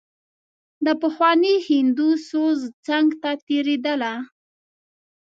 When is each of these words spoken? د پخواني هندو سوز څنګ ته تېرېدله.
د 0.85 0.87
پخواني 1.01 1.55
هندو 1.67 2.09
سوز 2.29 2.59
څنګ 2.87 3.07
ته 3.21 3.31
تېرېدله. 3.47 4.13